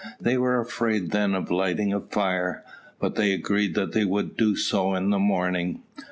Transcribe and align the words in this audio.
They 0.19 0.35
were 0.35 0.59
afraid 0.59 1.11
then 1.11 1.35
of 1.35 1.51
lighting 1.51 1.93
a 1.93 1.99
fire, 1.99 2.65
but 2.99 3.13
they 3.13 3.33
agreed 3.33 3.75
that 3.75 3.91
they 3.91 4.03
would 4.03 4.35
do 4.35 4.55
so 4.55 4.95
in 4.95 5.11
the 5.11 5.19
morning. 5.19 5.83